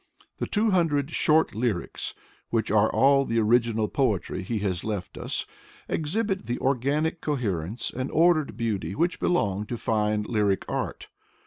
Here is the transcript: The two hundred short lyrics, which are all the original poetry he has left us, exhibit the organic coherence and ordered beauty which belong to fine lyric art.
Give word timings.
The 0.39 0.47
two 0.47 0.71
hundred 0.71 1.11
short 1.11 1.53
lyrics, 1.53 2.15
which 2.49 2.71
are 2.71 2.91
all 2.91 3.23
the 3.23 3.37
original 3.39 3.87
poetry 3.87 4.41
he 4.41 4.57
has 4.57 4.83
left 4.83 5.15
us, 5.15 5.45
exhibit 5.87 6.47
the 6.47 6.57
organic 6.57 7.21
coherence 7.21 7.91
and 7.95 8.09
ordered 8.09 8.57
beauty 8.57 8.95
which 8.95 9.19
belong 9.19 9.67
to 9.67 9.77
fine 9.77 10.23
lyric 10.23 10.65
art. 10.67 11.07